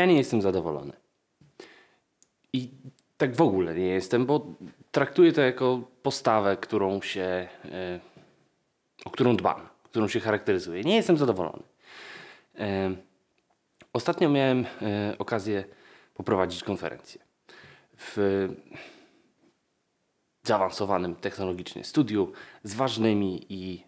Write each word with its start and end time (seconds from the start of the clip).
Ja 0.00 0.06
nie 0.06 0.16
jestem 0.16 0.42
zadowolony. 0.42 0.92
I 2.52 2.68
tak 3.18 3.36
w 3.36 3.40
ogóle 3.40 3.74
nie 3.74 3.86
jestem, 3.86 4.26
bo 4.26 4.46
traktuję 4.92 5.32
to 5.32 5.40
jako 5.40 5.82
postawę, 6.02 6.56
którą 6.56 7.02
się, 7.02 7.48
e, 7.64 8.00
o 9.04 9.10
którą 9.10 9.36
dbam, 9.36 9.68
którą 9.84 10.08
się 10.08 10.20
charakteryzuję. 10.20 10.84
Nie 10.84 10.96
jestem 10.96 11.16
zadowolony. 11.16 11.62
E, 12.58 12.94
ostatnio 13.92 14.28
miałem 14.28 14.66
e, 14.82 15.14
okazję 15.18 15.64
poprowadzić 16.14 16.64
konferencję 16.64 17.20
w 17.96 18.48
zaawansowanym 20.42 21.14
technologicznie 21.14 21.84
studiu 21.84 22.32
z 22.62 22.74
ważnymi 22.74 23.46
i 23.48 23.84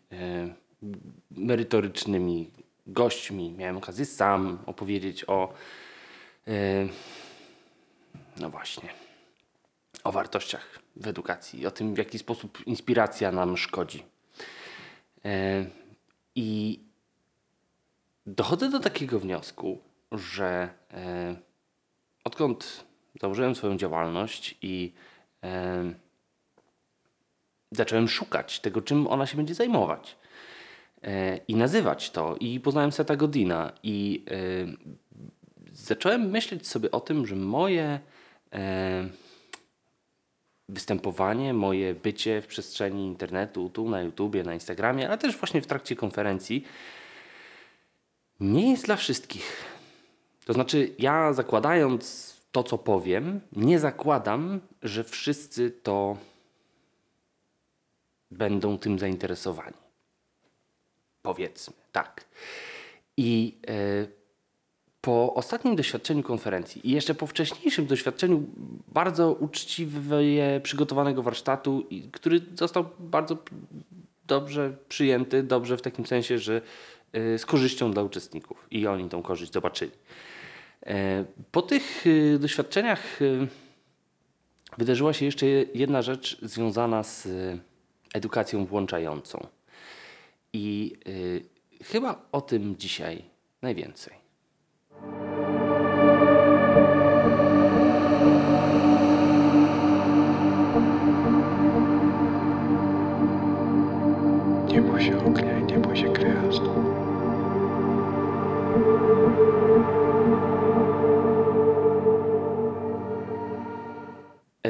merytorycznymi 1.30 2.50
gośćmi. 2.86 3.54
Miałem 3.58 3.76
okazję 3.76 4.04
sam 4.04 4.58
opowiedzieć 4.66 5.24
o 5.28 5.52
no 8.36 8.50
właśnie 8.50 8.88
o 10.04 10.12
wartościach 10.12 10.78
w 10.96 11.06
edukacji, 11.06 11.66
o 11.66 11.70
tym, 11.70 11.94
w 11.94 11.98
jaki 11.98 12.18
sposób 12.18 12.66
inspiracja 12.66 13.32
nam 13.32 13.56
szkodzi. 13.56 14.04
E, 15.24 15.64
I 16.34 16.80
dochodzę 18.26 18.70
do 18.70 18.80
takiego 18.80 19.20
wniosku, 19.20 19.78
że 20.12 20.68
e, 20.90 21.36
odkąd 22.24 22.84
założyłem 23.20 23.54
swoją 23.54 23.76
działalność 23.76 24.58
i 24.62 24.92
zacząłem 27.70 28.08
szukać 28.08 28.60
tego, 28.60 28.82
czym 28.82 29.06
ona 29.06 29.26
się 29.26 29.36
będzie 29.36 29.54
zajmować 29.54 30.16
i 31.48 31.54
nazywać 31.56 32.10
to. 32.10 32.36
I 32.40 32.60
poznałem 32.60 32.92
Seta 32.92 33.16
Godina 33.16 33.72
i 33.82 34.24
zacząłem 35.74 36.30
myśleć 36.30 36.66
sobie 36.66 36.90
o 36.90 37.00
tym, 37.00 37.26
że 37.26 37.36
moje 37.36 38.00
występowanie, 40.68 41.54
moje 41.54 41.94
bycie 41.94 42.42
w 42.42 42.46
przestrzeni 42.46 43.06
internetu, 43.06 43.70
tu 43.70 43.90
na 43.90 44.02
YouTubie, 44.02 44.42
na 44.42 44.54
Instagramie, 44.54 45.08
ale 45.08 45.18
też 45.18 45.36
właśnie 45.36 45.62
w 45.62 45.66
trakcie 45.66 45.96
konferencji 45.96 46.64
nie 48.40 48.70
jest 48.70 48.84
dla 48.84 48.96
wszystkich. 48.96 49.64
To 50.44 50.52
znaczy, 50.52 50.94
ja 50.98 51.32
zakładając 51.32 52.32
to, 52.52 52.62
co 52.62 52.78
powiem, 52.78 53.40
nie 53.52 53.78
zakładam, 53.78 54.60
że 54.82 55.04
wszyscy 55.04 55.70
to 55.70 56.16
będą 58.30 58.78
tym 58.78 58.98
zainteresowani. 58.98 59.76
Powiedzmy, 61.22 61.74
tak. 61.92 62.24
I 63.16 63.58
yy, 63.68 64.21
po 65.02 65.34
ostatnim 65.34 65.76
doświadczeniu 65.76 66.22
konferencji 66.22 66.88
i 66.88 66.92
jeszcze 66.92 67.14
po 67.14 67.26
wcześniejszym 67.26 67.86
doświadczeniu 67.86 68.42
bardzo 68.88 69.32
uczciwie 69.32 70.60
przygotowanego 70.62 71.22
warsztatu, 71.22 71.86
który 72.12 72.40
został 72.54 72.84
bardzo 72.98 73.36
dobrze 74.26 74.76
przyjęty, 74.88 75.42
dobrze 75.42 75.76
w 75.76 75.82
takim 75.82 76.06
sensie, 76.06 76.38
że 76.38 76.60
y, 77.16 77.38
z 77.38 77.46
korzyścią 77.46 77.92
dla 77.92 78.02
uczestników 78.02 78.66
i 78.70 78.86
oni 78.86 79.08
tą 79.08 79.22
korzyść 79.22 79.52
zobaczyli. 79.52 79.92
E, 80.86 81.24
po 81.52 81.62
tych 81.62 82.06
y, 82.06 82.38
doświadczeniach 82.38 83.22
y, 83.22 83.48
wydarzyła 84.78 85.12
się 85.12 85.24
jeszcze 85.24 85.46
jedna 85.74 86.02
rzecz 86.02 86.38
związana 86.42 87.02
z 87.02 87.28
edukacją 88.14 88.66
włączającą. 88.66 89.46
I 90.52 90.96
chyba 91.84 92.28
o 92.32 92.40
tym 92.40 92.76
dzisiaj 92.76 93.24
najwięcej. 93.62 94.21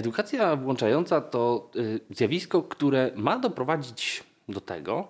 Edukacja 0.02 0.56
włączająca 0.56 1.20
to 1.20 1.70
y, 1.76 2.00
zjawisko, 2.10 2.62
które 2.62 3.10
ma 3.16 3.38
doprowadzić 3.38 4.24
do 4.48 4.60
tego, 4.60 5.08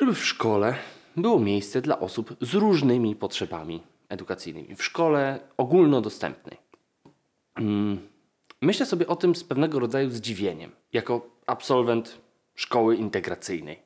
żeby 0.00 0.14
w 0.14 0.26
szkole 0.26 0.74
było 1.16 1.38
miejsce 1.38 1.80
dla 1.80 2.00
osób 2.00 2.36
z 2.40 2.54
różnymi 2.54 3.16
potrzebami 3.16 3.82
edukacyjnymi. 4.08 4.76
W 4.76 4.84
szkole 4.84 5.40
ogólnodostępnej. 5.56 6.58
Mm, 7.56 8.08
myślę 8.60 8.86
sobie 8.86 9.06
o 9.06 9.16
tym 9.16 9.34
z 9.34 9.44
pewnego 9.44 9.78
rodzaju 9.78 10.10
zdziwieniem, 10.10 10.70
jako 10.92 11.26
absolwent 11.46 12.20
szkoły 12.54 12.96
integracyjnej. 12.96 13.82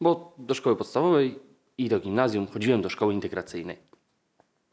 Bo 0.00 0.34
do 0.38 0.54
szkoły 0.54 0.76
podstawowej 0.76 1.38
i 1.78 1.88
do 1.88 2.00
gimnazjum 2.00 2.46
chodziłem 2.46 2.82
do 2.82 2.88
szkoły 2.88 3.14
integracyjnej. 3.14 3.76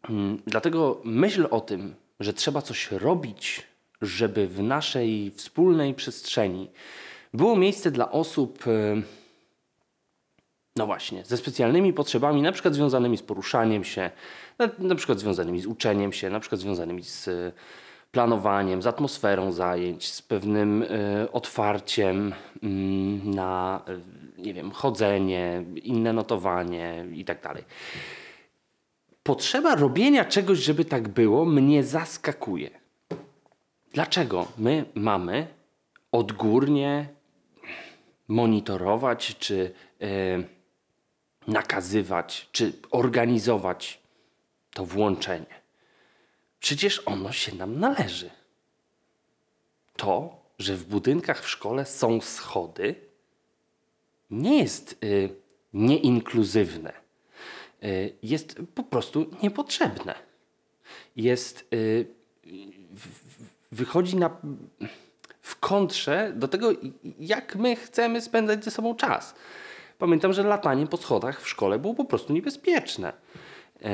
Mm, 0.10 0.42
dlatego 0.46 1.02
myśl 1.04 1.48
o 1.52 1.62
tym, 1.62 1.96
że 2.20 2.34
trzeba 2.34 2.62
coś 2.62 2.92
robić, 2.92 3.68
żeby 4.02 4.48
w 4.48 4.64
naszej 4.64 5.32
wspólnej 5.32 5.94
przestrzeni 5.94 6.70
było 7.34 7.56
miejsce 7.56 7.92
dla 7.92 8.12
osób, 8.12 8.68
e, 8.68 9.02
no 10.76 10.86
właśnie, 10.86 11.26
ze 11.26 11.38
specjalnymi 11.38 11.94
potrzebami, 11.94 12.42
na 12.42 12.52
przykład 12.52 12.74
związanymi 12.74 13.18
z 13.18 13.24
poruszaniem 13.24 13.84
się, 13.84 14.12
na, 14.60 14.70
na 14.80 14.96
przykład 14.96 15.20
związanymi 15.20 15.60
z 15.60 15.66
uczeniem 15.66 16.14
się, 16.14 16.30
na 16.30 16.40
przykład 16.40 16.62
związanymi 16.62 17.04
z 17.04 17.30
planowaniem, 18.12 18.82
z 18.82 18.88
atmosferą 18.88 19.52
zajęć, 19.52 20.12
z 20.12 20.22
pewnym 20.22 20.84
y, 20.84 20.88
otwarciem 21.32 22.34
y, 22.34 22.68
na 23.24 23.82
y, 24.38 24.42
nie 24.42 24.54
wiem, 24.54 24.72
chodzenie, 24.72 25.64
inne 25.84 26.14
notowanie 26.14 27.06
i 27.14 27.26
tak 27.26 27.42
dalej. 27.42 27.64
Potrzeba 29.24 29.76
robienia 29.76 30.26
czegoś, 30.26 30.60
żeby 30.60 30.86
tak 30.86 31.08
było, 31.08 31.46
mnie 31.46 31.84
zaskakuje. 31.84 32.70
Dlaczego 33.98 34.48
my 34.58 34.86
mamy 34.96 35.48
odgórnie 36.12 37.08
monitorować, 38.28 39.36
czy 39.40 39.74
nakazywać, 41.48 42.50
czy 42.52 42.74
organizować 42.92 44.02
to 44.74 44.86
włączenie? 44.86 45.62
Przecież 46.60 47.02
ono 47.06 47.32
się 47.32 47.56
nam 47.56 47.80
należy. 47.80 48.30
To, 49.96 50.42
że 50.60 50.76
w 50.76 50.86
budynkach 50.86 51.44
w 51.44 51.50
szkole 51.50 51.86
są 51.86 52.22
schody, 52.22 52.96
nie 54.30 54.58
jest 54.58 55.04
y, 55.04 55.30
nieinkluzywne. 55.74 56.94
Y, 57.84 58.18
jest 58.24 58.62
po 58.76 58.84
prostu 58.84 59.32
niepotrzebne. 59.44 60.16
Jest, 61.16 61.68
y, 61.74 62.08
w, 62.92 63.28
wychodzi 63.72 64.16
na, 64.16 64.30
w 65.42 65.60
kontrze 65.60 66.34
do 66.36 66.48
tego, 66.48 66.70
jak 67.20 67.56
my 67.56 67.76
chcemy 67.76 68.22
spędzać 68.22 68.64
ze 68.66 68.72
sobą 68.72 68.96
czas. 68.96 69.36
Pamiętam, 69.98 70.34
że 70.34 70.44
latanie 70.44 70.88
po 70.88 70.98
schodach 70.98 71.42
w 71.42 71.50
szkole 71.50 71.80
było 71.80 71.94
po 71.94 72.06
prostu 72.06 72.34
niebezpieczne. 72.34 73.14
Y, 73.82 73.86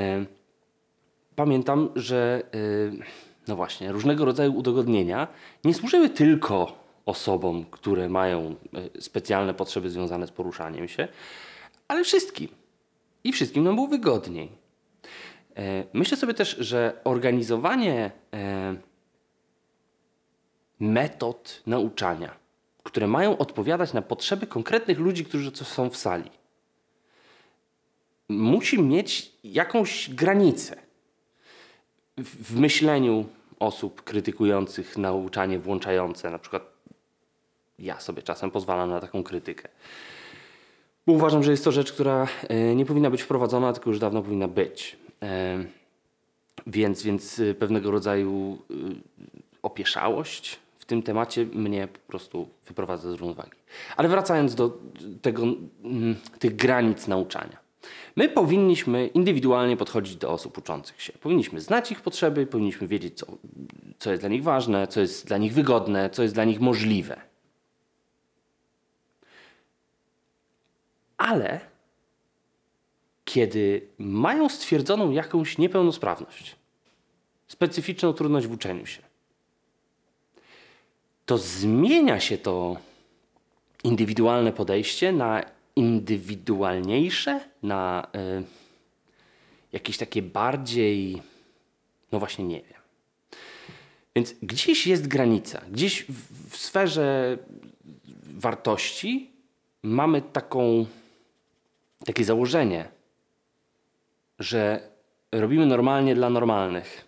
pamiętam, 1.36 1.90
że 1.96 2.44
yy, 2.54 3.06
no 3.48 3.56
właśnie, 3.56 3.92
różnego 3.92 4.26
rodzaju 4.26 4.56
udogodnienia 4.56 5.28
nie 5.64 5.74
służyły 5.74 6.10
tylko 6.10 6.84
osobom, 7.06 7.66
które 7.72 8.10
mają 8.10 8.56
y, 8.98 9.02
specjalne 9.02 9.54
potrzeby 9.54 9.90
związane 9.90 10.28
z 10.28 10.32
poruszaniem 10.32 10.88
się, 10.88 11.08
ale 11.88 12.04
wszystkim. 12.04 12.48
I 13.24 13.32
wszystkim 13.32 13.64
nam 13.64 13.76
było 13.76 13.88
wygodniej. 13.88 14.64
E, 15.58 15.84
myślę 15.94 16.18
sobie 16.18 16.34
też, 16.34 16.58
że 16.60 17.02
organizowanie 17.04 18.12
e, 18.34 18.76
metod 20.80 21.62
nauczania, 21.68 22.36
które 22.84 23.08
mają 23.08 23.38
odpowiadać 23.38 23.94
na 23.94 24.02
potrzeby 24.02 24.48
konkretnych 24.48 25.00
ludzi, 25.00 25.26
którzy 25.26 25.52
są 25.56 25.90
w 25.90 25.98
sali, 25.98 26.30
musi 28.30 28.82
mieć 28.82 29.32
jakąś 29.44 30.10
granicę 30.10 30.76
w 32.18 32.60
myśleniu 32.60 33.26
osób 33.60 34.04
krytykujących 34.04 34.98
nauczanie 34.98 35.60
włączające, 35.60 36.30
na 36.30 36.40
przykład 36.40 36.64
ja 37.80 38.00
sobie 38.00 38.22
czasem 38.22 38.52
pozwalam 38.52 38.90
na 38.90 39.00
taką 39.00 39.24
krytykę. 39.24 39.70
Bo 41.08 41.14
uważam, 41.14 41.44
że 41.44 41.52
jest 41.52 41.64
to 41.64 41.72
rzecz, 41.72 41.94
która 41.94 42.28
e, 42.50 42.76
nie 42.76 42.86
powinna 42.86 43.10
być 43.10 43.22
wprowadzona, 43.22 43.74
tylko 43.74 43.90
już 43.90 44.00
dawno 44.00 44.22
powinna 44.22 44.48
być. 44.48 44.98
E, 45.22 45.66
więc, 46.68 47.04
więc 47.04 47.40
e, 47.40 47.54
pewnego 47.54 47.92
rodzaju 47.92 48.58
opieszałość 49.64 50.60
w 50.84 50.86
tym 50.86 51.04
temacie 51.04 51.46
mnie 51.46 51.88
po 51.88 52.00
prostu 52.00 52.50
wyprowadza 52.66 53.12
z 53.12 53.14
równowagi. 53.14 53.58
Ale 53.98 54.10
wracając 54.10 54.56
do 54.56 54.80
tego, 55.22 55.44
tych 56.40 56.56
granic 56.56 57.08
nauczania. 57.08 57.58
My 58.16 58.30
powinniśmy 58.30 59.08
indywidualnie 59.08 59.78
podchodzić 59.78 60.16
do 60.16 60.32
osób 60.32 60.58
uczących 60.58 61.02
się. 61.02 61.14
Powinniśmy 61.14 61.62
znać 61.62 61.92
ich 61.92 62.02
potrzeby, 62.02 62.46
powinniśmy 62.46 62.88
wiedzieć, 62.88 63.18
co, 63.18 63.26
co 64.00 64.12
jest 64.12 64.24
dla 64.24 64.30
nich 64.30 64.44
ważne, 64.44 64.88
co 64.88 65.00
jest 65.00 65.28
dla 65.28 65.38
nich 65.38 65.54
wygodne, 65.54 66.10
co 66.10 66.24
jest 66.24 66.34
dla 66.34 66.44
nich 66.44 66.60
możliwe. 66.60 67.22
Ale 71.18 71.60
kiedy 73.26 73.88
mają 73.98 74.50
stwierdzoną 74.50 75.12
jakąś 75.12 75.58
niepełnosprawność, 75.58 76.56
specyficzną 77.48 78.14
trudność 78.14 78.48
w 78.48 78.52
uczeniu 78.52 78.86
się, 78.86 79.02
to 81.26 81.38
zmienia 81.38 82.20
się 82.20 82.38
to 82.38 82.78
indywidualne 83.84 84.52
podejście 84.52 85.12
na 85.12 85.44
indywidualniejsze, 85.76 87.40
na 87.64 88.08
y, 88.16 88.44
jakieś 89.74 89.98
takie 89.98 90.22
bardziej, 90.22 91.22
no 92.12 92.20
właśnie 92.20 92.46
nie 92.46 92.62
wiem. 92.62 92.82
Więc 94.16 94.36
gdzieś 94.42 94.88
jest 94.88 95.08
granica, 95.08 95.62
gdzieś 95.72 96.04
w, 96.04 96.50
w 96.50 96.58
sferze 96.58 97.38
wartości 98.24 99.32
mamy 99.84 100.22
taką, 100.22 100.86
takie 102.06 102.24
założenie, 102.24 102.88
że 104.40 104.90
robimy 105.32 105.66
normalnie 105.66 106.16
dla 106.16 106.30
normalnych. 106.30 107.08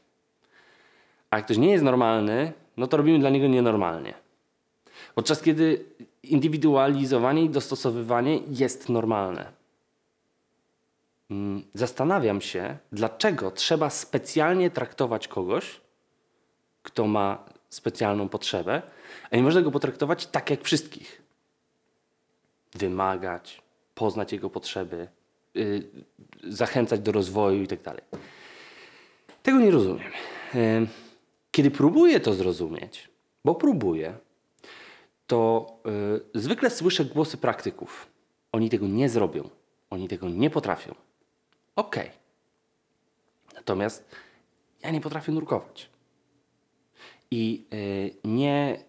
A 1.29 1.37
jak 1.37 1.45
ktoś 1.45 1.57
nie 1.57 1.71
jest 1.71 1.83
normalny, 1.83 2.53
no 2.77 2.87
to 2.87 2.97
robimy 2.97 3.19
dla 3.19 3.29
niego 3.29 3.47
nienormalnie. 3.47 4.13
Podczas 5.15 5.41
kiedy 5.41 5.85
indywidualizowanie 6.23 7.43
i 7.43 7.49
dostosowywanie 7.49 8.39
jest 8.49 8.89
normalne. 8.89 9.51
Mm, 11.31 11.63
Zastanawiam 11.73 12.41
się, 12.41 12.77
dlaczego 12.91 13.51
trzeba 13.51 13.89
specjalnie 13.89 14.69
traktować 14.69 15.27
kogoś, 15.27 15.81
kto 16.83 17.07
ma 17.07 17.45
specjalną 17.69 18.29
potrzebę, 18.29 18.81
a 19.31 19.35
nie 19.35 19.43
można 19.43 19.61
go 19.61 19.71
potraktować 19.71 20.27
tak 20.27 20.49
jak 20.49 20.63
wszystkich. 20.63 21.21
Wymagać, 22.73 23.61
poznać 23.95 24.33
jego 24.33 24.49
potrzeby, 24.49 25.07
yy, 25.53 25.83
zachęcać 26.43 26.99
do 26.99 27.11
rozwoju 27.11 27.61
itd. 27.61 27.95
Tego 29.43 29.59
nie 29.59 29.71
rozumiem. 29.71 30.11
Yy, 30.53 30.87
Kiedy 31.55 31.71
próbuję 31.71 32.19
to 32.19 32.33
zrozumieć, 32.33 33.09
bo 33.45 33.55
próbuję, 33.55 34.17
to 35.27 35.67
y, 36.35 36.39
zwykle 36.39 36.69
słyszę 36.69 37.05
głosy 37.05 37.37
praktyków. 37.37 38.07
Oni 38.51 38.69
tego 38.69 38.87
nie 38.87 39.09
zrobią, 39.09 39.49
oni 39.89 40.07
tego 40.07 40.29
nie 40.29 40.49
potrafią. 40.49 40.95
Okej. 41.75 42.11
Natomiast 43.53 44.15
ja 44.83 44.91
nie 44.91 45.01
potrafię 45.01 45.31
nurkować. 45.31 45.89
I 47.31 47.65
y, 47.73 48.15
nie, 48.23 48.83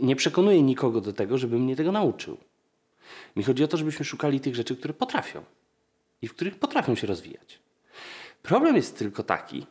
nie 0.00 0.16
przekonuję 0.16 0.62
nikogo 0.62 1.00
do 1.00 1.12
tego, 1.12 1.38
żeby 1.38 1.58
mnie 1.58 1.76
tego 1.76 1.92
nauczył. 1.92 2.36
Mi 3.36 3.42
chodzi 3.42 3.64
o 3.64 3.68
to, 3.68 3.76
żebyśmy 3.76 4.04
szukali 4.04 4.40
tych 4.40 4.54
rzeczy, 4.54 4.76
które 4.76 4.94
potrafią 4.94 5.44
i 6.22 6.28
w 6.28 6.34
których 6.34 6.58
potrafią 6.58 6.94
się 6.94 7.06
rozwijać. 7.06 7.58
Problem 8.42 8.76
jest 8.76 8.98
tylko 8.98 9.22
taki, 9.22 9.66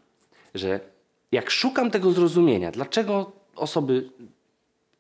że 0.56 0.92
jak 1.32 1.50
szukam 1.50 1.92
tego 1.92 2.12
zrozumienia, 2.12 2.72
dlaczego 2.72 3.32
osoby 3.56 4.10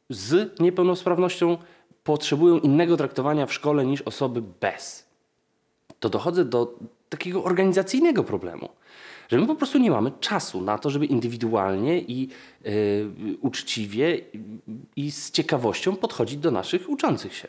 z 0.09 0.59
niepełnosprawnością 0.59 1.57
potrzebują 2.03 2.59
innego 2.59 2.97
traktowania 2.97 3.45
w 3.45 3.53
szkole 3.53 3.85
niż 3.85 4.01
osoby 4.01 4.41
bez, 4.59 5.07
to 5.99 6.09
dochodzę 6.09 6.45
do 6.45 6.79
takiego 7.09 7.43
organizacyjnego 7.43 8.23
problemu, 8.23 8.69
że 9.29 9.37
my 9.37 9.47
po 9.47 9.55
prostu 9.55 9.77
nie 9.77 9.91
mamy 9.91 10.11
czasu 10.19 10.61
na 10.61 10.77
to, 10.77 10.89
żeby 10.89 11.05
indywidualnie 11.05 11.99
i 11.99 12.29
yy, 12.63 13.37
uczciwie 13.41 14.17
i, 14.17 14.39
i 14.95 15.11
z 15.11 15.31
ciekawością 15.31 15.95
podchodzić 15.95 16.37
do 16.37 16.51
naszych 16.51 16.89
uczących 16.89 17.35
się. 17.35 17.47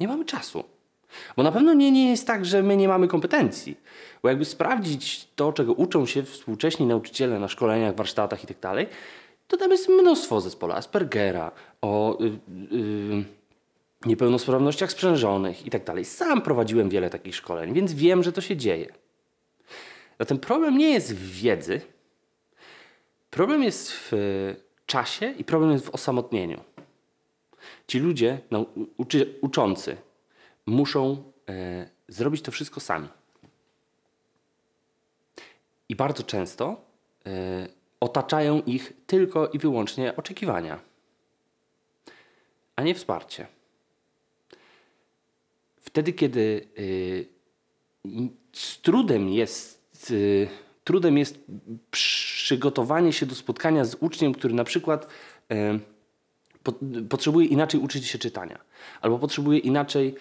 Nie 0.00 0.08
mamy 0.08 0.24
czasu. 0.24 0.64
Bo 1.36 1.42
na 1.42 1.52
pewno 1.52 1.74
nie, 1.74 1.90
nie 1.90 2.10
jest 2.10 2.26
tak, 2.26 2.44
że 2.44 2.62
my 2.62 2.76
nie 2.76 2.88
mamy 2.88 3.08
kompetencji. 3.08 3.76
Bo 4.22 4.28
jakby 4.28 4.44
sprawdzić 4.44 5.28
to, 5.36 5.52
czego 5.52 5.72
uczą 5.72 6.06
się 6.06 6.22
współcześni 6.22 6.86
nauczyciele 6.86 7.38
na 7.38 7.48
szkoleniach, 7.48 7.94
warsztatach 7.94 8.44
i 8.44 8.46
tak 8.46 8.60
dalej, 8.60 8.86
to 9.48 9.56
tam 9.56 9.70
jest 9.70 9.88
mnóstwo 9.88 10.40
zespole 10.40 10.74
Aspergera, 10.74 11.52
o 11.82 12.18
y, 12.20 12.24
y, 12.24 13.24
niepełnosprawnościach 14.06 14.92
sprzężonych 14.92 15.66
i 15.66 15.70
tak 15.70 15.84
dalej. 15.84 16.04
Sam 16.04 16.42
prowadziłem 16.42 16.88
wiele 16.88 17.10
takich 17.10 17.36
szkoleń, 17.36 17.74
więc 17.74 17.92
wiem, 17.92 18.22
że 18.22 18.32
to 18.32 18.40
się 18.40 18.56
dzieje. 18.56 18.92
Zatem 20.18 20.38
problem 20.38 20.78
nie 20.78 20.90
jest 20.90 21.14
w 21.14 21.40
wiedzy, 21.40 21.80
problem 23.30 23.62
jest 23.62 23.92
w 23.92 24.12
y, 24.12 24.56
czasie 24.86 25.34
i 25.38 25.44
problem 25.44 25.72
jest 25.72 25.86
w 25.86 25.94
osamotnieniu. 25.94 26.60
Ci 27.86 27.98
ludzie 27.98 28.38
no, 28.50 28.66
uczy, 28.96 29.34
uczący 29.40 29.96
muszą 30.66 31.32
e, 31.48 31.88
zrobić 32.08 32.42
to 32.42 32.52
wszystko 32.52 32.80
sami. 32.80 33.08
I 35.88 35.96
bardzo 35.96 36.22
często 36.22 36.84
e, 37.26 37.68
otaczają 38.00 38.62
ich 38.62 38.92
tylko 39.06 39.48
i 39.48 39.58
wyłącznie 39.58 40.16
oczekiwania, 40.16 40.80
a 42.76 42.82
nie 42.82 42.94
wsparcie. 42.94 43.46
Wtedy, 45.80 46.12
kiedy 46.12 46.68
y, 46.78 47.26
z 48.52 48.80
trudem 48.80 49.28
jest, 49.28 49.92
trudem 50.84 51.18
jest 51.18 51.38
przygotowanie 51.90 53.12
się 53.12 53.26
do 53.26 53.34
spotkania 53.34 53.84
z 53.84 53.94
uczniem, 53.94 54.32
który 54.32 54.54
na 54.54 54.64
przykład 54.64 55.06
po, 55.48 55.78
potrzebuje 57.08 57.46
inaczej 57.46 57.80
uczyć 57.80 58.06
się 58.06 58.18
czytania, 58.18 58.58
albo 59.00 59.18
potrzebuje 59.18 59.58
inaczej 59.58 60.14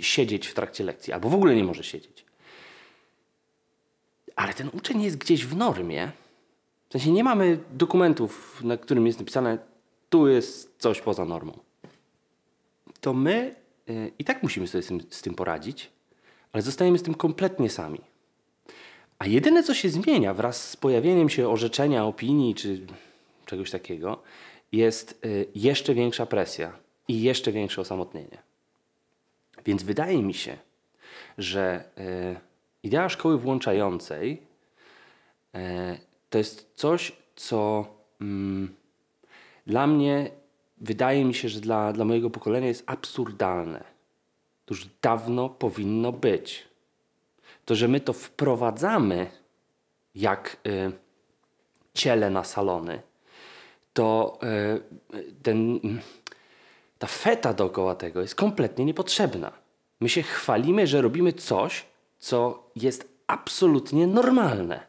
siedzieć 0.00 0.46
w 0.46 0.54
trakcie 0.54 0.84
lekcji, 0.84 1.12
albo 1.12 1.28
w 1.28 1.34
ogóle 1.34 1.54
nie 1.54 1.64
może 1.64 1.84
siedzieć. 1.84 2.24
Ale 4.36 4.54
ten 4.54 4.70
uczeń 4.72 5.02
jest 5.02 5.16
gdzieś 5.16 5.46
w 5.46 5.56
normie. 5.56 6.12
W 6.88 6.92
sensie 6.92 7.10
nie 7.10 7.24
mamy 7.24 7.58
dokumentów, 7.72 8.60
na 8.64 8.76
którym 8.76 9.06
jest 9.06 9.18
napisane, 9.18 9.58
tu 10.10 10.28
jest 10.28 10.74
coś 10.78 11.00
poza 11.00 11.24
normą. 11.24 11.58
To 13.00 13.14
my 13.14 13.54
y, 13.90 14.12
i 14.18 14.24
tak 14.24 14.42
musimy 14.42 14.66
sobie 14.66 14.82
z 14.82 14.86
tym, 14.86 15.00
z 15.10 15.22
tym 15.22 15.34
poradzić, 15.34 15.90
ale 16.52 16.62
zostajemy 16.62 16.98
z 16.98 17.02
tym 17.02 17.14
kompletnie 17.14 17.70
sami. 17.70 18.00
A 19.18 19.26
jedyne, 19.26 19.62
co 19.62 19.74
się 19.74 19.88
zmienia 19.88 20.34
wraz 20.34 20.70
z 20.70 20.76
pojawieniem 20.76 21.28
się 21.28 21.48
orzeczenia, 21.48 22.04
opinii 22.04 22.54
czy 22.54 22.86
czegoś 23.46 23.70
takiego, 23.70 24.22
jest 24.72 25.24
y, 25.24 25.46
jeszcze 25.54 25.94
większa 25.94 26.26
presja 26.26 26.72
i 27.08 27.22
jeszcze 27.22 27.52
większe 27.52 27.80
osamotnienie. 27.80 28.38
Więc 29.66 29.82
wydaje 29.82 30.22
mi 30.22 30.34
się, 30.34 30.56
że 31.38 31.84
y, 31.98 32.36
idea 32.82 33.08
szkoły 33.08 33.38
włączającej 33.38 34.42
y, 35.54 35.58
to 36.30 36.38
jest 36.38 36.70
coś, 36.74 37.12
co 37.36 37.86
mm, 38.20 38.74
dla 39.66 39.86
mnie 39.86 40.30
wydaje 40.78 41.24
mi 41.24 41.34
się, 41.34 41.48
że 41.48 41.60
dla, 41.60 41.92
dla 41.92 42.04
mojego 42.04 42.30
pokolenia 42.30 42.68
jest 42.68 42.84
absurdalne. 42.86 43.84
To 44.64 44.74
już 44.74 44.88
dawno 45.02 45.48
powinno 45.48 46.12
być. 46.12 46.68
To, 47.64 47.74
że 47.74 47.88
my 47.88 48.00
to 48.00 48.12
wprowadzamy 48.12 49.30
jak 50.14 50.56
y, 50.66 50.92
ciele 51.94 52.30
na 52.30 52.44
salony, 52.44 53.02
to 53.94 54.38
y, 55.14 55.24
ten, 55.42 55.80
ta 56.98 57.06
feta 57.06 57.54
dookoła 57.54 57.94
tego 57.94 58.20
jest 58.20 58.34
kompletnie 58.34 58.84
niepotrzebna. 58.84 59.52
My 60.00 60.08
się 60.08 60.22
chwalimy, 60.22 60.86
że 60.86 61.02
robimy 61.02 61.32
coś, 61.32 61.84
co 62.18 62.70
jest 62.76 63.08
absolutnie 63.26 64.06
normalne, 64.06 64.86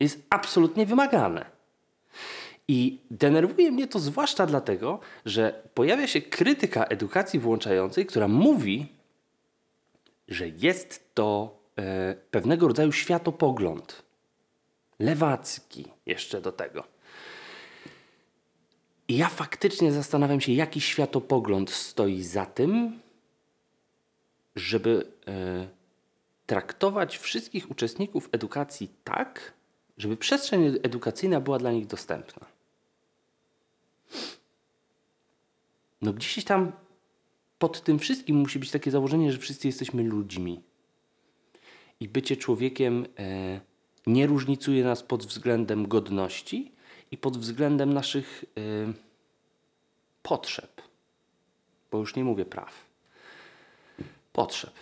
jest 0.00 0.22
absolutnie 0.30 0.86
wymagane. 0.86 1.44
I 2.68 2.98
denerwuje 3.10 3.72
mnie 3.72 3.88
to 3.88 3.98
zwłaszcza 3.98 4.46
dlatego, 4.46 5.00
że 5.24 5.62
pojawia 5.74 6.06
się 6.06 6.20
krytyka 6.20 6.84
edukacji 6.84 7.40
włączającej, 7.40 8.06
która 8.06 8.28
mówi, 8.28 8.86
że 10.28 10.48
jest 10.48 11.14
to 11.14 11.58
e, 11.76 12.14
pewnego 12.30 12.68
rodzaju 12.68 12.92
światopogląd. 12.92 14.02
Lewacki 14.98 15.84
jeszcze 16.06 16.40
do 16.40 16.52
tego. 16.52 16.91
Ja 19.16 19.28
faktycznie 19.28 19.92
zastanawiam 19.92 20.40
się, 20.40 20.52
jaki 20.52 20.80
światopogląd 20.80 21.70
stoi 21.70 22.22
za 22.22 22.46
tym, 22.46 23.00
żeby 24.56 25.06
e, 25.26 25.68
traktować 26.46 27.18
wszystkich 27.18 27.70
uczestników 27.70 28.28
edukacji 28.32 28.90
tak, 29.04 29.52
żeby 29.98 30.16
przestrzeń 30.16 30.78
edukacyjna 30.82 31.40
była 31.40 31.58
dla 31.58 31.72
nich 31.72 31.86
dostępna. 31.86 32.46
No 36.02 36.12
gdzieś 36.12 36.44
tam 36.44 36.72
pod 37.58 37.84
tym 37.84 37.98
wszystkim 37.98 38.36
musi 38.36 38.58
być 38.58 38.70
takie 38.70 38.90
założenie, 38.90 39.32
że 39.32 39.38
wszyscy 39.38 39.66
jesteśmy 39.66 40.02
ludźmi. 40.02 40.62
i 42.00 42.08
bycie 42.08 42.36
człowiekiem 42.36 43.06
e, 43.18 43.60
nie 44.06 44.26
różnicuje 44.26 44.84
nas 44.84 45.02
pod 45.02 45.26
względem 45.26 45.88
godności 45.88 46.72
i 47.12 47.18
pod 47.18 47.38
względem 47.38 47.94
naszych 47.94 48.44
e, 48.56 48.92
potrzeb. 50.22 50.82
Bo 51.90 51.98
już 51.98 52.16
nie 52.16 52.24
mówię 52.24 52.44
praw. 52.44 52.86
Potrzeb. 54.32 54.74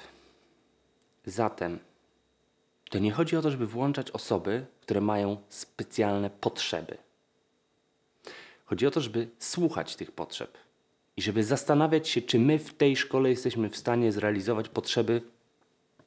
Zatem 1.26 1.78
to 2.90 2.98
nie 2.98 3.12
chodzi 3.12 3.36
o 3.36 3.42
to, 3.42 3.50
żeby 3.50 3.66
włączać 3.66 4.10
osoby, 4.10 4.66
które 4.80 5.00
mają 5.00 5.36
specjalne 5.48 6.30
potrzeby. 6.30 6.96
Chodzi 8.64 8.86
o 8.86 8.90
to, 8.90 9.00
żeby 9.00 9.28
słuchać 9.38 9.96
tych 9.96 10.12
potrzeb 10.12 10.58
i 11.16 11.22
żeby 11.22 11.44
zastanawiać 11.44 12.08
się, 12.08 12.22
czy 12.22 12.38
my 12.38 12.58
w 12.58 12.74
tej 12.74 12.96
szkole 12.96 13.30
jesteśmy 13.30 13.70
w 13.70 13.76
stanie 13.76 14.12
zrealizować 14.12 14.68
potrzeby 14.68 15.22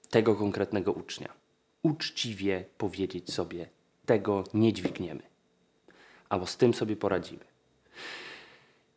tego 0.09 0.35
konkretnego 0.35 0.91
ucznia. 0.91 1.33
Uczciwie 1.81 2.65
powiedzieć 2.77 3.33
sobie, 3.33 3.69
tego 4.05 4.43
nie 4.53 4.73
dźwigniemy, 4.73 5.32
albo 6.33 6.45
z 6.45 6.57
tym 6.57 6.73
sobie 6.73 6.95
poradzimy. 6.95 7.45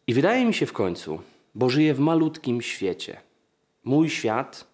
I 0.06 0.14
wydaje 0.14 0.46
mi 0.46 0.54
się 0.54 0.66
w 0.66 0.72
końcu, 0.72 1.20
bo 1.54 1.70
żyję 1.70 1.94
w 1.94 2.00
malutkim 2.00 2.62
świecie. 2.62 3.16
Mój 3.84 4.10
świat, 4.10 4.66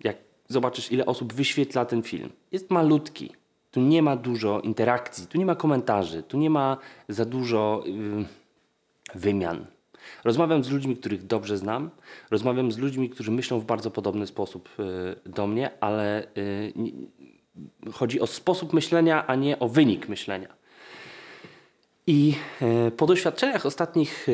jak 0.00 0.16
zobaczysz, 0.48 0.92
ile 0.92 1.06
osób 1.06 1.32
wyświetla 1.32 1.84
ten 1.84 2.02
film, 2.02 2.30
jest 2.52 2.70
malutki. 2.70 3.32
Tu 3.70 3.80
nie 3.80 4.02
ma 4.02 4.16
dużo 4.16 4.60
interakcji, 4.60 5.26
tu 5.26 5.38
nie 5.38 5.46
ma 5.46 5.54
komentarzy, 5.54 6.22
tu 6.22 6.38
nie 6.38 6.50
ma 6.50 6.76
za 7.08 7.24
dużo 7.24 7.84
yy, 7.86 8.24
wymian. 9.14 9.66
Rozmawiam 10.24 10.64
z 10.64 10.70
ludźmi, 10.70 10.96
których 10.96 11.26
dobrze 11.26 11.58
znam, 11.58 11.90
rozmawiam 12.30 12.72
z 12.72 12.78
ludźmi, 12.78 13.10
którzy 13.10 13.30
myślą 13.30 13.60
w 13.60 13.64
bardzo 13.64 13.90
podobny 13.90 14.26
sposób 14.26 14.68
yy, 14.78 15.30
do 15.32 15.46
mnie, 15.46 15.70
ale 15.80 16.26
yy, 16.34 17.92
chodzi 17.92 18.20
o 18.20 18.26
sposób 18.26 18.72
myślenia, 18.72 19.26
a 19.26 19.34
nie 19.34 19.58
o 19.58 19.68
wynik 19.68 20.08
myślenia. 20.08 20.59
I 22.10 22.34
yy, 22.60 22.90
po 22.90 23.06
doświadczeniach 23.06 23.66
ostatnich 23.66 24.26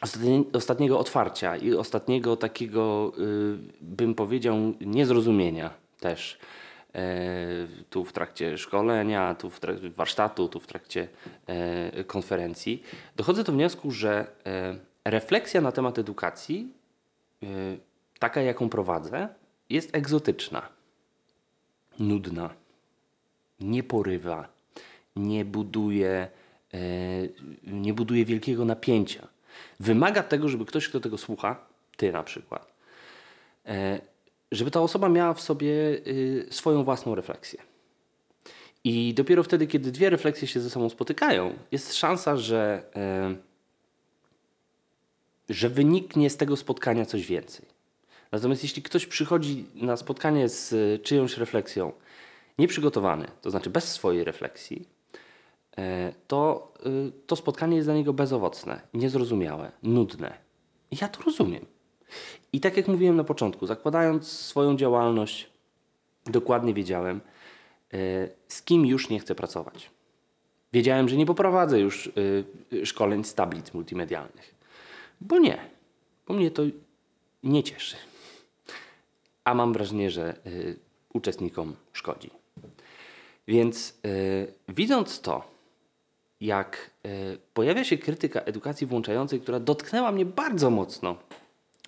ostatnie, 0.00 0.44
ostatniego 0.52 0.98
otwarcia 0.98 1.56
i 1.56 1.74
ostatniego 1.74 2.36
takiego, 2.36 3.12
y, 3.18 3.58
bym 3.80 4.14
powiedział, 4.14 4.56
niezrozumienia 4.80 5.70
też. 6.00 6.38
E, 6.94 7.66
tu 7.90 8.04
w 8.04 8.12
trakcie 8.12 8.58
szkolenia, 8.58 9.34
tu 9.34 9.50
w 9.50 9.60
trakcie 9.60 9.90
warsztatu, 9.90 10.48
tu 10.48 10.60
w 10.60 10.66
trakcie 10.66 11.08
e, 11.46 12.04
konferencji, 12.04 12.82
dochodzę 13.16 13.44
do 13.44 13.52
wniosku, 13.52 13.90
że 13.90 14.26
e, 14.46 14.76
refleksja 15.04 15.60
na 15.60 15.72
temat 15.72 15.98
edukacji, 15.98 16.72
taka 18.18 18.42
jaką 18.42 18.68
prowadzę, 18.68 19.28
jest 19.70 19.96
egzotyczna, 19.96 20.68
nudna, 21.98 22.50
nie 23.60 23.82
porywa, 23.82 24.48
nie 25.16 25.44
buduje, 25.44 26.28
nie 27.62 27.94
buduje 27.94 28.24
wielkiego 28.24 28.64
napięcia. 28.64 29.28
Wymaga 29.80 30.22
tego, 30.22 30.48
żeby 30.48 30.64
ktoś, 30.64 30.88
kto 30.88 31.00
tego 31.00 31.18
słucha, 31.18 31.66
ty 31.96 32.12
na 32.12 32.22
przykład, 32.22 32.72
żeby 34.52 34.70
ta 34.70 34.80
osoba 34.80 35.08
miała 35.08 35.34
w 35.34 35.40
sobie 35.40 35.70
y, 36.06 36.46
swoją 36.50 36.84
własną 36.84 37.14
refleksję. 37.14 37.62
I 38.84 39.14
dopiero 39.14 39.42
wtedy, 39.42 39.66
kiedy 39.66 39.92
dwie 39.92 40.10
refleksje 40.10 40.48
się 40.48 40.60
ze 40.60 40.70
sobą 40.70 40.88
spotykają, 40.88 41.52
jest 41.72 41.94
szansa, 41.94 42.36
że, 42.36 42.82
że 45.48 45.68
wyniknie 45.68 46.30
z 46.30 46.36
tego 46.36 46.56
spotkania 46.56 47.06
coś 47.06 47.26
więcej. 47.26 47.66
Natomiast 48.32 48.62
jeśli 48.62 48.82
ktoś 48.82 49.06
przychodzi 49.06 49.64
na 49.74 49.96
spotkanie 49.96 50.48
z 50.48 50.74
czyjąś 51.02 51.36
refleksją 51.36 51.92
nieprzygotowany, 52.58 53.26
to 53.42 53.50
znaczy 53.50 53.70
bez 53.70 53.92
swojej 53.92 54.24
refleksji, 54.24 54.88
to 56.26 56.72
to 57.26 57.36
spotkanie 57.36 57.76
jest 57.76 57.86
dla 57.86 57.94
niego 57.94 58.12
bezowocne, 58.12 58.80
niezrozumiałe, 58.94 59.72
nudne. 59.82 60.38
Ja 61.00 61.08
to 61.08 61.22
rozumiem. 61.22 61.66
I 62.52 62.60
tak 62.60 62.76
jak 62.76 62.88
mówiłem 62.88 63.16
na 63.16 63.24
początku, 63.24 63.66
zakładając 63.66 64.28
swoją 64.28 64.76
działalność, 64.76 65.50
dokładnie 66.26 66.74
wiedziałem, 66.74 67.20
e, 67.92 67.98
z 68.48 68.62
kim 68.62 68.86
już 68.86 69.08
nie 69.08 69.20
chcę 69.20 69.34
pracować. 69.34 69.90
Wiedziałem, 70.72 71.08
że 71.08 71.16
nie 71.16 71.26
poprowadzę 71.26 71.80
już 71.80 72.10
e, 72.72 72.86
szkoleń 72.86 73.24
z 73.24 73.34
tablic 73.34 73.74
multimedialnych. 73.74 74.54
Bo 75.20 75.38
nie. 75.38 75.58
Bo 76.26 76.34
mnie 76.34 76.50
to 76.50 76.62
nie 77.42 77.62
cieszy. 77.62 77.96
A 79.44 79.54
mam 79.54 79.72
wrażenie, 79.72 80.10
że 80.10 80.28
e, 80.28 80.34
uczestnikom 81.12 81.76
szkodzi. 81.92 82.30
Więc 83.48 83.98
widząc 84.68 85.20
to, 85.20 85.53
jak 86.40 86.90
pojawia 87.54 87.84
się 87.84 87.98
krytyka 87.98 88.40
edukacji 88.40 88.86
włączającej, 88.86 89.40
która 89.40 89.60
dotknęła 89.60 90.12
mnie 90.12 90.24
bardzo 90.24 90.70
mocno 90.70 91.16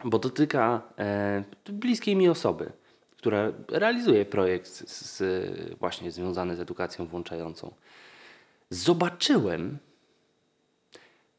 bo 0.05 0.19
dotyka 0.19 0.83
e, 0.99 1.45
bliskiej 1.69 2.17
mi 2.17 2.29
osoby, 2.29 2.73
która 3.17 3.53
realizuje 3.69 4.25
projekt 4.25 4.91
z, 4.91 5.79
właśnie 5.79 6.11
związany 6.11 6.57
z 6.57 6.61
edukacją 6.61 7.07
włączającą. 7.07 7.75
Zobaczyłem, 8.71 9.79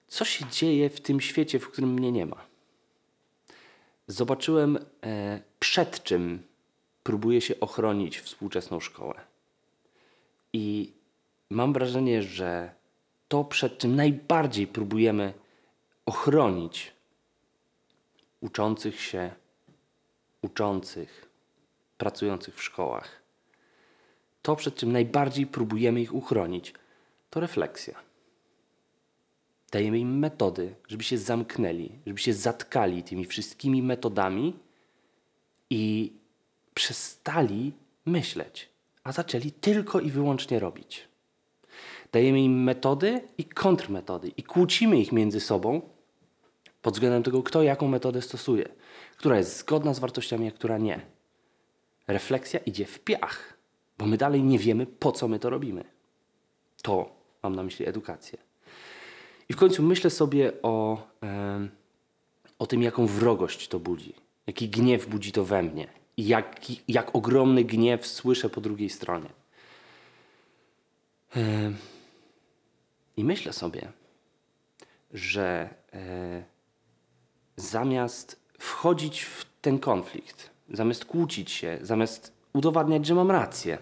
co 0.08 0.26
się 0.26 0.46
dzieje 0.46 0.90
w 0.90 1.02
tym 1.02 1.22
świecie, 1.22 1.60
w 1.60 1.70
którym 1.70 1.94
mnie 1.94 2.12
nie 2.12 2.26
ma. 2.26 2.46
Zobaczyłem, 4.08 4.78
e, 5.04 5.42
przed 5.60 6.04
czym 6.04 6.44
próbuje 7.04 7.42
się 7.42 7.60
ochronić 7.60 8.20
współczesną 8.20 8.80
szkołę. 8.80 9.16
I 10.54 10.94
mam 11.50 11.74
wrażenie, 11.74 12.24
że 12.24 12.72
to, 13.28 13.44
przed 13.44 13.78
czym 13.78 13.96
najbardziej 13.96 14.68
próbujemy 14.68 15.34
ochronić 16.06 16.92
uczących 18.42 19.02
się, 19.02 19.32
uczących, 20.42 21.30
pracujących 21.98 22.56
w 22.56 22.64
szkołach. 22.64 23.22
To, 24.42 24.56
przed 24.56 24.76
czym 24.76 24.92
najbardziej 24.92 25.48
próbujemy 25.48 26.02
ich 26.02 26.14
uchronić, 26.16 26.74
to 27.30 27.40
refleksja. 27.40 27.96
Dajemy 29.72 30.00
im 30.00 30.20
metody, 30.20 30.76
żeby 30.88 31.04
się 31.04 31.18
zamknęli, 31.18 31.92
żeby 32.08 32.20
się 32.20 32.34
zatkali 32.34 33.04
tymi 33.04 33.26
wszystkimi 33.26 33.84
metodami 33.84 34.60
i 35.70 36.14
przestali 36.74 37.74
myśleć, 38.06 38.70
a 39.04 39.12
zaczęli 39.12 39.52
tylko 39.52 40.00
i 40.00 40.12
wyłącznie 40.12 40.60
robić. 40.60 41.08
Dajemy 42.18 42.42
im 42.42 42.64
metody 42.64 43.22
i 43.38 43.46
kontrmetody 43.46 44.32
i 44.38 44.44
kłócimy 44.44 45.00
ich 45.00 45.12
między 45.12 45.40
sobą, 45.40 45.82
pod 46.82 46.94
względem 46.94 47.24
tego, 47.24 47.44
kto 47.44 47.64
jaką 47.64 47.88
metodę 47.88 48.22
stosuje, 48.22 48.70
która 49.18 49.38
jest 49.38 49.58
zgodna 49.58 49.94
z 49.94 50.00
wartościami, 50.00 50.48
a 50.48 50.52
która 50.52 50.78
nie. 50.78 51.02
Refleksja 52.08 52.60
idzie 52.60 52.86
w 52.86 53.00
piach, 53.00 53.58
bo 53.98 54.06
my 54.06 54.18
dalej 54.18 54.44
nie 54.44 54.60
wiemy, 54.60 54.86
po 54.86 55.12
co 55.12 55.28
my 55.28 55.40
to 55.40 55.50
robimy. 55.50 55.84
To 56.82 57.10
mam 57.44 57.56
na 57.56 57.64
myśli 57.64 57.88
edukację. 57.88 58.38
I 59.50 59.54
w 59.54 59.58
końcu 59.58 59.84
myślę 59.84 60.10
sobie 60.10 60.54
o, 60.64 61.08
e, 61.24 61.68
o 62.60 62.68
tym, 62.68 62.84
jaką 62.84 63.08
wrogość 63.08 63.68
to 63.68 63.80
budzi, 63.80 64.14
jaki 64.48 64.70
gniew 64.70 65.08
budzi 65.08 65.32
to 65.32 65.46
we 65.46 65.64
mnie 65.64 65.88
i 66.18 66.28
jak, 66.28 66.62
jak 66.88 67.16
ogromny 67.16 67.64
gniew 67.64 68.08
słyszę 68.08 68.50
po 68.50 68.62
drugiej 68.62 68.90
stronie. 68.90 69.30
E, 71.36 71.72
I 73.18 73.24
myślę 73.24 73.54
sobie, 73.54 73.92
że 75.12 75.70
e, 75.94 76.44
zamiast 77.56 78.40
wchodzić 78.60 79.22
w 79.22 79.46
ten 79.62 79.80
konflikt, 79.80 80.50
zamiast 80.70 81.06
kłócić 81.06 81.52
się, 81.52 81.80
zamiast 81.82 82.34
udowadniać, 82.54 83.06
że 83.06 83.16
mam 83.16 83.32
rację, 83.32 83.78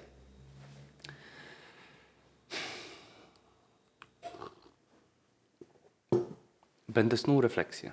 będę 6.96 7.18
snuł 7.18 7.42
refleksję. 7.42 7.92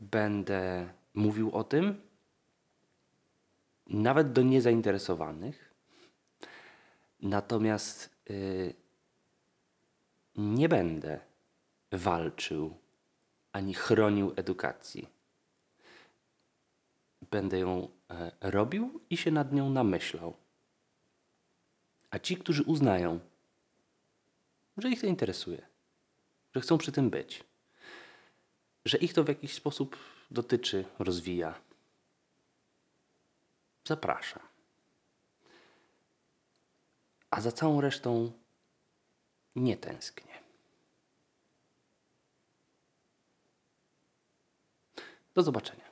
Będę 0.00 0.88
mówił 1.14 1.50
o 1.52 1.64
tym 1.64 2.00
nawet 3.86 4.32
do 4.32 4.42
niezainteresowanych. 4.42 5.74
Natomiast 7.22 8.10
yy, 8.28 8.74
nie 10.36 10.68
będę 10.68 11.20
walczył 11.92 12.76
ani 13.52 13.74
chronił 13.74 14.32
edukacji. 14.36 15.08
Będę 17.30 17.58
ją 17.58 17.88
e, 18.10 18.32
robił 18.40 19.00
i 19.10 19.16
się 19.16 19.30
nad 19.30 19.52
nią 19.52 19.70
namyślał. 19.70 20.36
A 22.10 22.18
ci, 22.18 22.36
którzy 22.36 22.62
uznają, 22.62 23.20
że 24.76 24.88
ich 24.88 25.00
to 25.00 25.06
interesuje, 25.06 25.66
że 26.54 26.60
chcą 26.60 26.78
przy 26.78 26.92
tym 26.92 27.10
być, 27.10 27.44
że 28.84 28.98
ich 28.98 29.12
to 29.12 29.24
w 29.24 29.28
jakiś 29.28 29.54
sposób 29.54 29.96
dotyczy, 30.30 30.84
rozwija, 30.98 31.54
zapraszam. 33.84 34.42
a 37.36 37.40
za 37.40 37.52
całą 37.52 37.80
resztą 37.80 38.32
nie 39.56 39.76
tęsknię. 39.76 40.34
Do 45.34 45.42
zobaczenia. 45.42 45.85